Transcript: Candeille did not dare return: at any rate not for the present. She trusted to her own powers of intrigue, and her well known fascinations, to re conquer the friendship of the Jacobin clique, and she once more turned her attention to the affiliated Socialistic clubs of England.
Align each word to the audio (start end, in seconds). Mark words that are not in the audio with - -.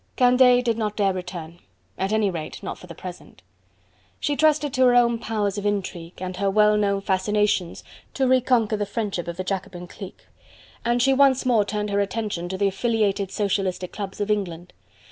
Candeille 0.15 0.63
did 0.63 0.79
not 0.79 0.95
dare 0.95 1.13
return: 1.13 1.59
at 1.95 2.11
any 2.11 2.31
rate 2.31 2.63
not 2.63 2.79
for 2.79 2.87
the 2.87 2.95
present. 2.95 3.43
She 4.19 4.35
trusted 4.35 4.73
to 4.73 4.81
her 4.85 4.95
own 4.95 5.19
powers 5.19 5.59
of 5.59 5.65
intrigue, 5.67 6.19
and 6.19 6.37
her 6.37 6.49
well 6.49 6.75
known 6.75 7.01
fascinations, 7.01 7.83
to 8.15 8.27
re 8.27 8.41
conquer 8.41 8.77
the 8.77 8.87
friendship 8.87 9.27
of 9.27 9.37
the 9.37 9.43
Jacobin 9.43 9.85
clique, 9.85 10.25
and 10.83 11.03
she 11.03 11.13
once 11.13 11.45
more 11.45 11.63
turned 11.63 11.91
her 11.91 11.99
attention 11.99 12.49
to 12.49 12.57
the 12.57 12.67
affiliated 12.69 13.29
Socialistic 13.29 13.91
clubs 13.91 14.19
of 14.19 14.31
England. 14.31 14.73